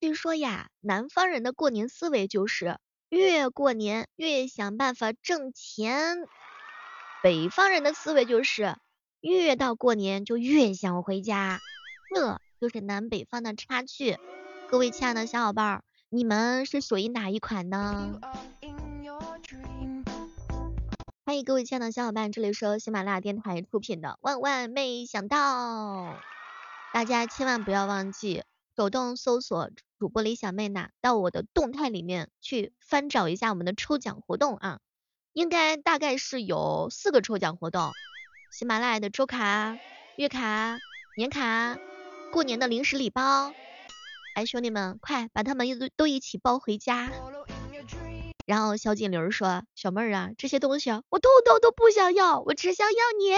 [0.00, 2.78] 据说呀，南方人的过年思维就是
[3.08, 6.26] 越过年越想办法挣钱，
[7.22, 8.76] 北方人的思维就是
[9.20, 11.60] 越到过年就越想回家，
[12.14, 14.18] 这就是南北方的差距。
[14.68, 18.18] 各位亲爱的小伙伴，你们是属于哪一款呢？
[21.24, 25.36] 欢迎各位亲爱的小伙伴，这里是喜马拉雅电台出品的《万万没想到》，
[26.92, 28.44] 大家千万不要忘记
[28.76, 34.80] 手动搜索主播李小妹呢，到我的动态里面去翻找一下我们的抽奖活动啊，
[35.32, 37.92] 应该大概是有四个抽奖活动，
[38.52, 39.78] 喜马拉雅的周卡、
[40.16, 40.78] 月卡、
[41.16, 41.78] 年卡、
[42.30, 43.54] 过年的零食礼包，
[44.34, 47.10] 哎，兄弟们，快把他们一都一起包回家。
[48.44, 53.32] 然后小锦玲说：“小妹儿啊，这些东西我通通都不想要，我只想要你。”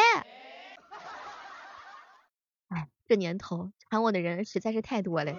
[3.04, 5.34] 哎，这年头喊我的人实在是太多了。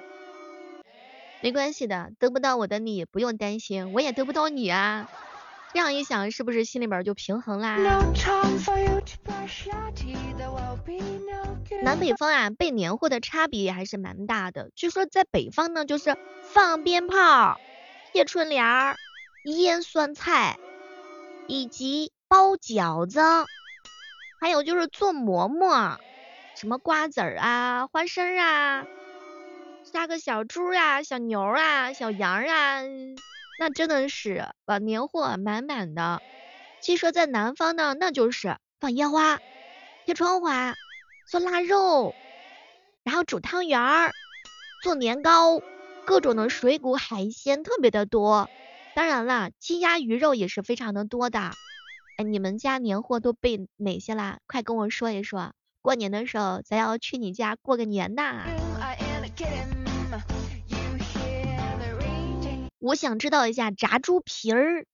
[1.42, 5.10] 没关系的，得不到我的你不用担心，我也得不到你啊。
[5.74, 7.78] 这样一想，是不是心里边就平衡啦？
[11.84, 14.70] 南北方啊，备年货的差别还是蛮大的。
[14.76, 17.60] 据说在北方呢，就是放鞭炮、
[18.14, 18.96] 贴春联儿。
[19.44, 20.58] 腌酸菜，
[21.46, 23.20] 以及包饺子，
[24.40, 26.00] 还有就是做馍馍，
[26.56, 28.86] 什么瓜子儿啊、花生啊，
[29.84, 32.82] 杀个小猪啊、小牛啊、小羊啊，
[33.60, 36.22] 那真的是把年货满满的。
[36.82, 39.40] 据说在南方呢，那就是放烟花、
[40.06, 40.76] 贴窗花、
[41.28, 42.14] 做腊肉，
[43.04, 44.14] 然后煮汤圆儿、
[44.82, 45.62] 做年糕，
[46.06, 48.50] 各种的水果海鲜特别的多。
[48.96, 51.52] 当然了，鸡鸭鱼肉也是非常的多的。
[52.18, 54.40] 哎，你们家年货都备哪些啦？
[54.48, 55.52] 快跟我说一说。
[55.86, 58.44] 过年的时候，咱要去你家过个年呐。
[62.80, 64.88] 我想知道一下炸猪皮儿，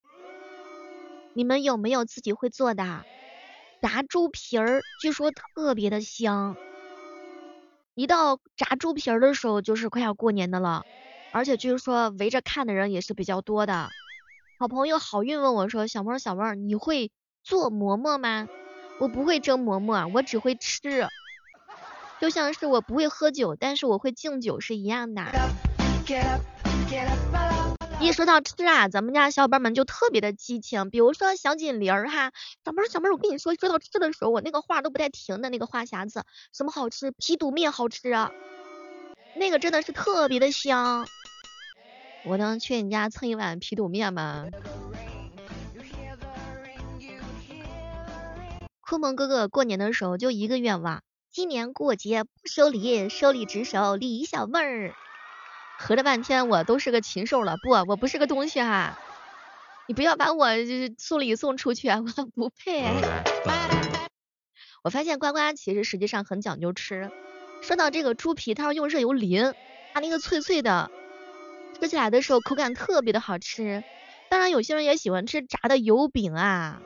[1.32, 3.06] 你们有没有自己会做的？
[3.80, 6.56] 炸猪皮儿据说特别的香。
[7.94, 10.84] 一到炸猪皮儿的时候，就是快要过年的了。
[11.32, 13.88] 而且据说围着看的人也是比较多的。
[14.58, 17.10] 好朋友好运问我说：“小妹儿，小妹儿，你会
[17.42, 18.46] 做馍馍吗？”
[19.02, 21.08] 我不会蒸馍馍，我只会吃。
[22.20, 25.24] 就像是我不会喝酒，但是我会敬酒是一样的。
[27.98, 30.88] 一说到吃啊，咱们家小伙伴们就特别的激情。
[30.88, 32.30] 比如说小锦玲儿哈，
[32.64, 36.22] 小妹儿，小妹儿，我跟你说，说到吃的时候，我那个话都不带停的那个话匣子。
[36.52, 37.10] 什么好吃？
[37.10, 38.30] 皮肚面好吃啊，
[39.34, 41.08] 那个真的是特别的香。
[42.24, 44.46] 我能去你家蹭一碗皮肚面吗？
[48.92, 54.94] 酷萌哥哥过年的时候就一个愿望，今年过节不收礼，收礼只收李小妹儿。
[55.78, 58.98] 合了半天我都是个禽兽了，不，我不是个东西哈。
[59.88, 60.48] 你不要把我
[60.98, 62.02] 送礼送出去， 我
[62.34, 62.84] 不配。
[64.84, 67.10] 我发现呱呱其实实际上很讲究吃。
[67.62, 69.54] 说到这个猪皮，它要用热油淋，
[69.94, 70.90] 它那个脆脆的。
[71.80, 73.82] 吃起来的时候口感特别的好吃，
[74.28, 76.82] 当然有些人也喜欢吃炸的油饼啊。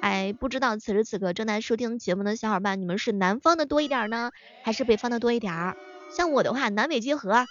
[0.00, 4.30] 哎，不知道此时此刻正在收听节目的小伙伴，你们是南方的多一点呢，
[4.62, 5.76] 还是北方的多一点？
[6.10, 7.46] 像我的话，南北结合。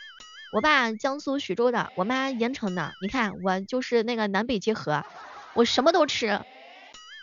[0.51, 5.05] 我爸江苏徐州的，我妈盐城的，你看我就是那个南北结合，
[5.53, 6.41] 我什么都吃，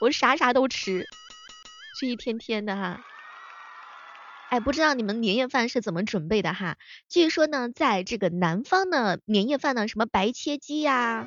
[0.00, 1.04] 我啥啥都吃，
[1.98, 3.00] 是一天天的哈。
[4.48, 6.76] 哎，不知道你们年夜饭是怎么准备的哈？
[7.08, 11.26] 据说呢，在这个南方的年夜饭呢，什么白切鸡呀、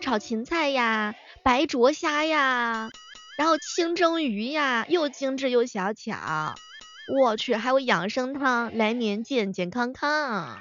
[0.00, 2.90] 炒芹菜呀、白灼虾呀，
[3.40, 6.54] 然后清蒸鱼呀，又精致又小巧。
[7.10, 10.60] 我去，还有养生汤，来年健健康康。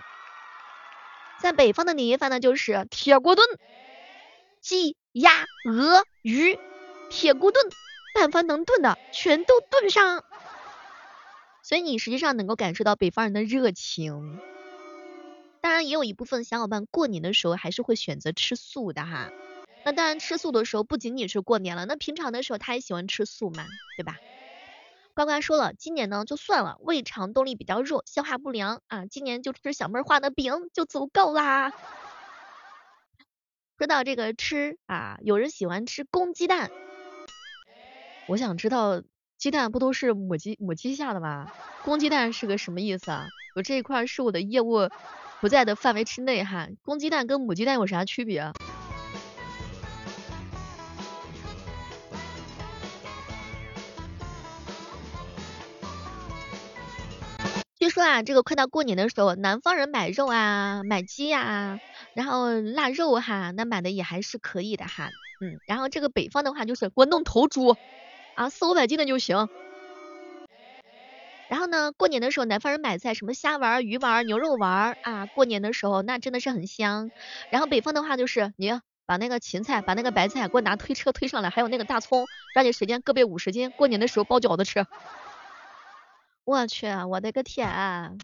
[1.41, 3.45] 在北方的年夜饭呢，就是铁锅炖，
[4.61, 5.29] 鸡、鸭、
[5.65, 6.57] 鹅、鱼，
[7.09, 7.69] 铁锅炖，
[8.15, 10.23] 但凡能炖的全都炖上。
[11.61, 14.39] 所以你实际上能够感受到北方人的热情，
[15.59, 19.29] 当然也有一部分小伙伴过年的时候还是会选择吃素的哈。
[19.83, 23.65] 那当然吃素的时候不仅仅是过年了，那平常的时候他也喜欢吃素嘛，
[23.97, 24.17] 对吧？
[25.13, 31.71] 乖乖说了，今年呢就算了，胃肠动力比较弱，消化不良啊，今年就吃小妹儿画的饼就足够啦。
[33.77, 36.69] 说到这个吃啊，有人喜欢吃公鸡蛋，
[38.27, 39.01] 我想知道。
[39.37, 41.49] 鸡蛋不都是母鸡母鸡下的吗？
[41.85, 43.29] 公鸡蛋是个什么意思啊？
[43.55, 44.89] 我这一块是我的业务
[45.39, 46.67] 不在的范围之内哈。
[46.83, 48.51] 公鸡蛋跟母鸡蛋有啥区别？
[57.89, 61.79] 说啊，这个快到过年的时候，南方人买肉啊，买鸡呀，
[62.13, 65.11] 然后腊肉哈，那买的也还是可以的哈。
[65.39, 67.77] 嗯，然后这个北方的话就是给我弄头猪
[68.35, 69.47] 啊，四五百斤的就行。
[71.47, 77.11] 然后呢，过年的时候南方人买菜，什么虾丸、鱼丸、牛肉丸啊，过年的时候那真的是很香。
[77.49, 84.85] 然后北方的话就是你把那个芹菜、把那个白菜给我拿推车推上来，还有那个大葱，抓紧时间各备五十斤，过年的时候包饺子吃。
[86.49, 88.17] 我去，我的个天！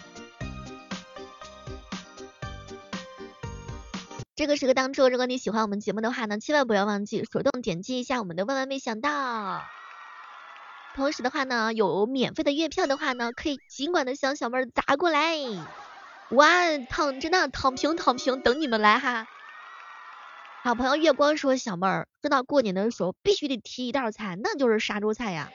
[4.35, 9.61] 这个时刻当中，如果你喜欢我们节目的话呢，千万不要忘记手动点击一下我们的万万没想到。
[10.95, 15.35] 同时的话呢，有免费的月票的话呢，可以尽管的向小妹儿砸过来。
[16.29, 19.27] 哇，躺着呢，躺平躺平，等你们来哈。
[20.63, 25.51] 好朋友月光说，小妹儿，说到过年的时候必须得提一道菜，那就是杀猪菜呀。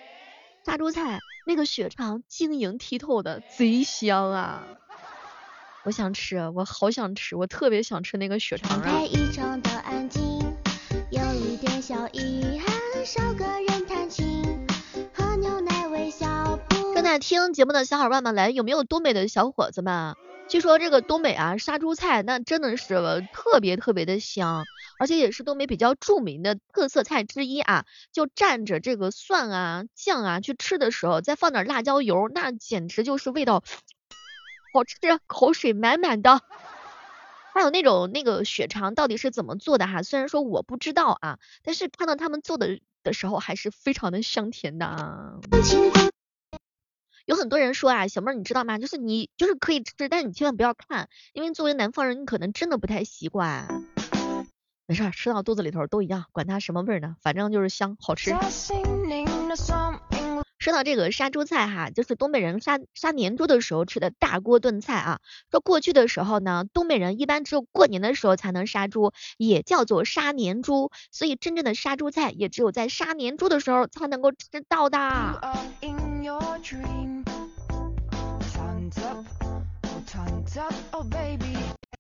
[0.65, 4.63] 杀猪菜那个血肠晶莹剔透的，贼香啊！
[5.85, 9.01] 我想吃，我好想吃，我特别想吃那个血肠啊！
[16.95, 20.15] 正在听节目的小伙伴们来，有没有东北的小伙子们？
[20.47, 24.67] 据说这个东北啊，杀猪菜那真的是特别特别的香，
[25.01, 27.87] 而且也是东北比较著名的特色菜之一啊。
[28.13, 33.65] 就蘸着这个蒜啊酱啊去吃的时候，再放点辣椒油，那简直就是味道
[34.75, 36.43] 好吃，口水满满的。
[37.53, 40.03] 还有那种那个血肠到底是怎么做的哈？
[40.05, 45.41] 虽然说我不知道啊，但是看到他们做的的时候还是非常的香甜的啊。
[47.27, 48.79] 有很多人说啊，小妹儿你知道吗？
[48.79, 53.67] 就是你就是可以吃，但是你千万不要看，因为作为南方人，你可能真的不太习惯。
[54.91, 58.35] 没事，吃到肚子里头都一样，管它什么味儿呢，反正就是香，好吃。
[60.59, 65.21] 说到这个杀猪菜哈，就是东北人杀杀年猪的时候吃的大锅炖菜啊。
[65.49, 74.39] 说过去的时候呢，东北人一般只有过年的时候才能杀猪，也叫做杀年猪，所以真正的杀猪菜也只有在杀年猪的时候才能够吃
[74.69, 74.99] 到的。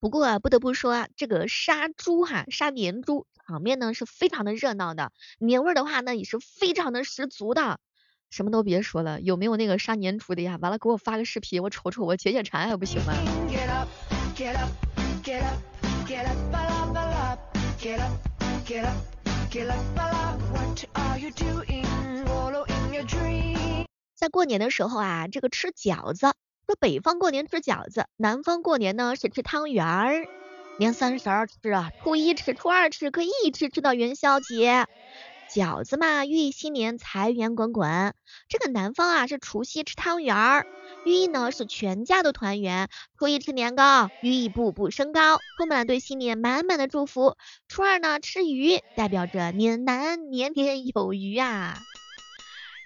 [0.00, 7.78] 不过啊，不得不说啊，这个杀猪哈，杀年猪场面呢是非常的热闹的，年味儿的话呢也是非常的十足的。
[8.30, 10.56] 什么都别说了，有没有那个杀年猪的呀？
[10.62, 13.12] 完了给我发个视频，我瞅瞅，我解解馋还不行吗？
[24.14, 26.32] 在过年的时候啊，这个吃饺子。
[26.70, 30.28] 说北方过年吃饺子，南方过年呢是吃汤圆儿。
[30.78, 34.86] 年三十儿吃啊，初一吃，初二吃，可一直吃到元宵节。
[35.52, 38.14] 饺子嘛，寓意新年财源滚滚。
[38.48, 40.64] 这个南方啊是除夕吃汤圆儿，
[41.04, 42.88] 寓意呢是全家的团圆。
[43.18, 47.34] 初一吃年糕，寓意步步升高，充满了对新年满满的祝福。
[47.66, 51.76] 初二呢吃鱼，代表着年男年年有余啊。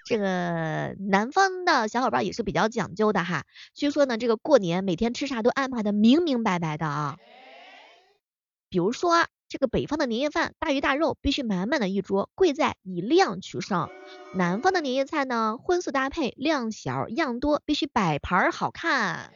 [0.05, 3.43] 这个南方的小伙伴也是比较讲究的哈，
[3.73, 7.17] 据说呢，这个过年每天吃啥都安排的明明白白的啊。
[8.69, 13.87] 比如说这个北方的年夜饭，大鱼大肉必须满满的一桌，贵在以量取胜；
[14.35, 19.33] 南方的年夜菜呢，荤素搭配，量小样多，必须摆盘好看。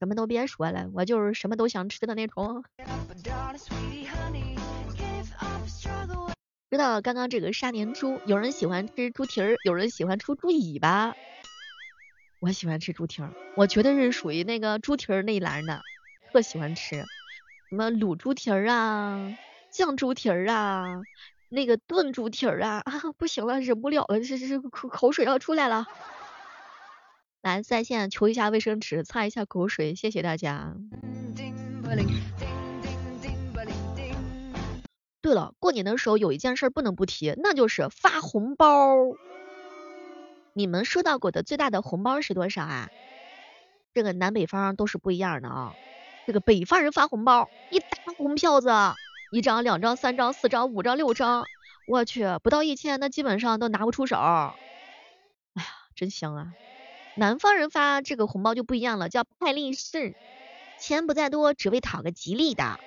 [0.00, 2.64] 什么都别说了，我就是什么都想吃的那种。
[6.68, 11.14] 知道刚刚这个杀年猪，有人喜欢吃猪蹄儿，有人喜欢吃猪尾巴。
[12.40, 15.80] 我喜欢吃猪蹄儿，我绝对是属于那个猪蹄儿那一栏的，
[16.32, 17.04] 特喜欢吃。
[17.68, 19.38] 什么卤猪蹄儿啊，
[19.70, 21.02] 酱猪蹄儿啊，
[21.48, 25.86] 那个炖猪蹄儿啊，啊 不行了，忍不了了，这这口口水要出来了。
[27.42, 30.74] 来在线求一下卫生纸，擦一下口水，谢谢大家。
[35.26, 38.94] 对了，过年的时候有一件事不能不提，那就是发红包。
[40.52, 42.88] 你们收到过的最大的红包是多少啊？
[43.92, 45.74] 这个南北方都是不一样的啊。
[46.28, 48.70] 这个北方人发红包，一大红票子，
[49.32, 51.44] 一张、两张、三张、四张、五张、六张，
[51.88, 54.16] 我去，不到一千那基本上都拿不出手。
[54.16, 54.52] 哎
[55.56, 55.64] 呀，
[55.96, 56.52] 真香啊！
[57.16, 60.14] 南方人发这个红包就不一样了，叫派利是，
[60.78, 62.78] 钱不在多，只为讨个吉利的。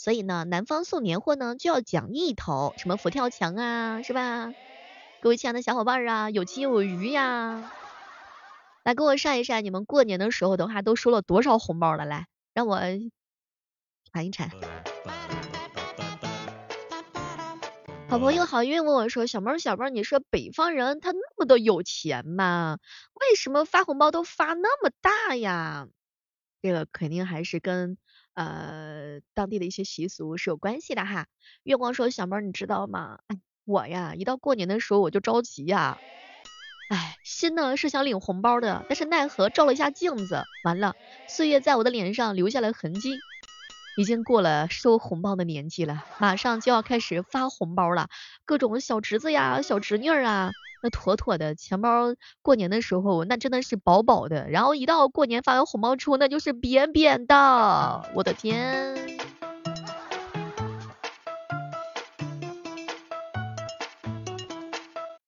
[0.00, 4.54] 所以呢，南方送年货呢就要讲一头，什么佛跳墙啊，是吧？
[5.20, 7.70] 各位亲爱的小伙伴啊，有金有余呀！
[8.82, 12.06] 来给我晒一晒，你们过年的时候的话都收了多少红包了？
[12.06, 12.80] 来，让我
[14.10, 14.48] 铲一铲。
[18.08, 22.78] 好朋友好运问我说：“小猫，小猫，你说北方人他那么的有钱吗？
[23.12, 25.88] 为什么发红包都发那么大呀？”
[26.62, 27.98] 这个肯定还是跟
[28.34, 31.26] 呃当地的一些习俗是有关系的哈。
[31.62, 33.18] 月光说：“小妹儿，你知道吗？
[33.64, 35.98] 我呀，一到过年的时候我就着急呀。
[36.90, 40.94] 哎，心呢是想领红包的，但是奈何照了一下镜子，完了，
[41.28, 43.18] 岁月在我的脸上留下了痕迹。”
[43.96, 48.08] 已经过了收红包的年纪了，马上就要开始发红包了，
[48.46, 58.96] 各种小侄子呀、小侄女儿啊，那妥妥的钱包过年的时候那真的是饱饱的，然后一到过年发完红包之后那就是扁扁的，我的天！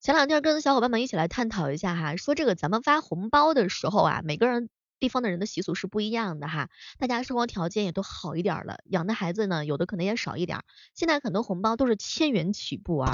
[0.00, 4.68] 前两天跟小伙伴们一起来探讨一下哈，说这个咱们发红包的时候啊，每个人。
[5.02, 10.60] 地方的人的习俗是不一样的哈，大家生活条件也都好一点了，养的孩子呢，有的可能也少一点。
[10.94, 13.12] 现在很多红包都是千元起步啊。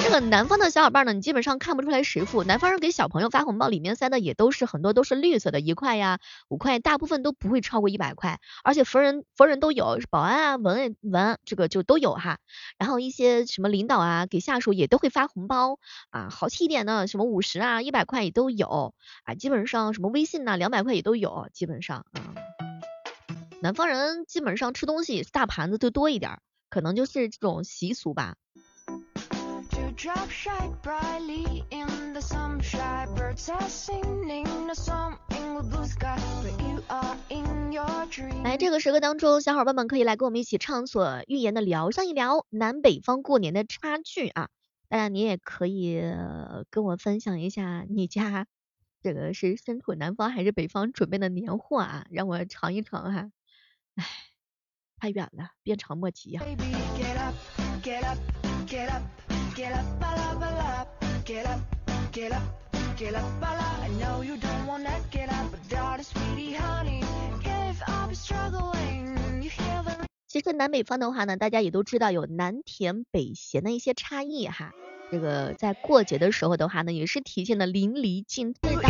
[0.00, 2.44] 这个南方的小伙伴呢，你基本上看不出来谁富。
[2.44, 8.38] 南方人给小朋友发红包，里面塞的也都是很多都是绿色的，一块呀、五块，大部分都不会超过一百块。
[8.62, 12.38] 而且逢人逢人都有，保安啊、文文这个就都有哈。
[12.78, 15.80] 然后一些什么领导啊，给下属也都会发红包
[16.10, 18.94] 啊，豪气一点的，什么五十啊、一百块也都有
[19.24, 19.34] 啊。
[19.34, 22.34] 基本上什么微信呐，聊两百块也都有，基本上啊。
[23.62, 28.36] 南方人基本上吃东西大盘子就多一点，可能就是这种习俗吧。
[38.44, 44.50] 来，这个时刻当中，小伙伴们可以来跟我们一起畅所欲言的聊上一聊南北方过年的差距啊！
[44.90, 45.98] 当然，你也可以
[46.68, 48.46] 跟我分享一下你家
[49.00, 53.30] 这个是身处南方还是北方准备的年货啊，让我尝一尝哈。
[53.94, 54.04] 唉，
[54.98, 56.42] 太远了，鞭长莫及呀。
[70.26, 74.72] 其实南北方的话呢，大家也都知道有南甜北咸的一些差异哈。
[75.10, 78.88] 这个在过节的时候的话呢，也是体现的淋漓尽致的。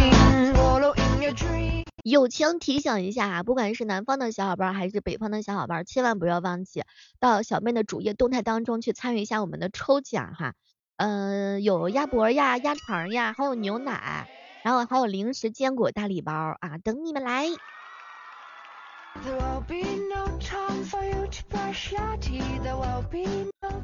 [2.04, 6.82] 友情提醒一下哈，不管是南方的小伙伴还是北方的小伙伴，千万不要忘记
[7.20, 10.54] 到小妹的主页动态当中去参与一下我们的抽奖哈。
[10.96, 14.28] 嗯，有鸭脖呀、鸭肠呀，还有牛奶，
[14.64, 17.46] 然后还有零食、坚果大礼包啊，等你们来。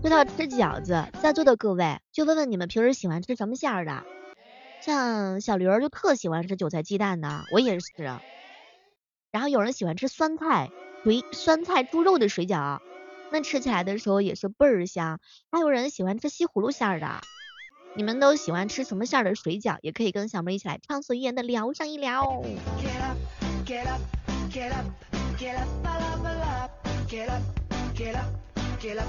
[0.00, 4.04] 说到吃饺子，在座的各位，就问问你们平时喜欢吃什么馅儿的？
[4.80, 7.86] 像小驴儿就特喜欢吃韭菜鸡蛋的，我也是。
[9.32, 10.70] 然后有人喜欢吃酸菜，
[11.02, 12.78] 水酸菜猪肉的水饺。
[13.32, 15.18] 那吃起来的时候也是倍儿香，
[15.50, 17.20] 还有人喜欢吃西葫芦馅儿的，
[17.96, 19.78] 你们都喜欢吃什么馅儿的水饺？
[19.82, 22.42] 也可以跟小妹一起来畅所欲言的聊上一聊。
[25.36, 29.08] Get up，get up，get up，get up，get up，get up，get up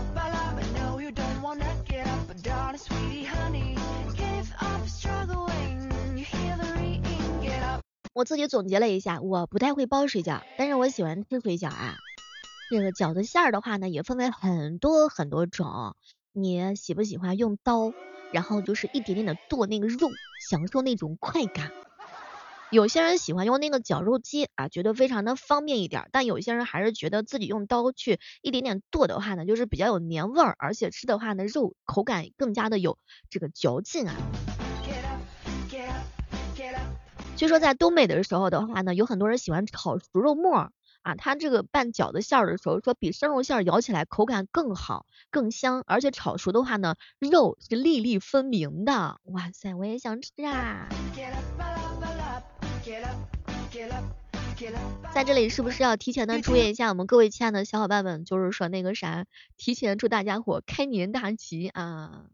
[8.13, 11.97] 我自己总结了一下，我不太会包水饺，但是我喜欢吃水饺啊。
[12.71, 15.95] 这个饺子馅儿的话呢，也分为很多很多种。
[16.31, 17.93] 你喜不喜欢用刀，
[18.31, 20.09] 然后就是一点点的剁那个肉，
[20.49, 21.71] 享受那种快感？
[22.71, 26.09] 有些人喜欢用那个绞肉机啊，觉得非常的方便一点。
[26.11, 32.97] 但有些人还是觉得自己用刀去一点点剁的话呢，就是比较有年味儿，而且吃的话呢，肉口感更加的有
[33.29, 34.15] 这个嚼劲啊。
[37.37, 40.71] 据说在东北的时候的话呢，有很多人喜欢炒熟肉末。
[41.03, 49.19] 啊，它这个拌饺子馅儿的时候，说比生肉馅儿咬起来口感更好、更香，而且炒熟的话呢，肉是粒粒分明的。
[49.25, 50.89] 哇塞，我也想吃啊！
[55.13, 59.25] 在这里是不是要提前的祝愿一下我们各位亲爱的小伙伴们，就是说那个啥，
[59.57, 62.25] 提前祝大家伙开年大吉啊！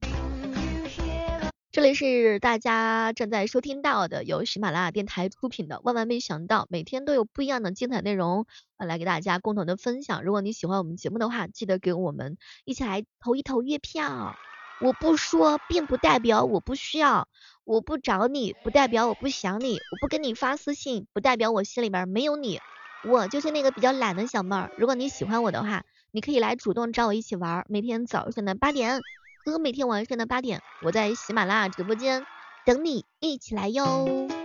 [1.71, 8.45] 这里是大家正在收听到的，由喜马拉雅电台出品的《万万没想到》，每天都有不一样的精彩内容
[8.77, 10.23] 呃来给大家共同的分享。
[10.23, 14.35] 如果你喜欢我们节目的话，记得给我们一起来投一投月票。
[14.81, 17.25] 我不说，并不代表我不需要；
[17.63, 22.59] 我不找你，不代表我不想你；我不跟你发私信，不代表我心里边没有你。
[23.03, 24.71] 我就是那个比较懒的小妹儿。
[24.77, 29.01] 如果你喜欢我的话，你可以来主动找我一起玩，每天早上的八点。
[29.43, 32.25] 和每天晚上的八点，我在喜马拉雅直播间
[32.63, 34.40] 等你一起来哟。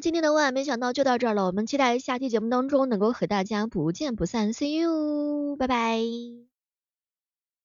[0.00, 6.47] 今天的万万没想到就到这儿了，我们期待下期节目当中能够和大家不见不散，See you，拜拜。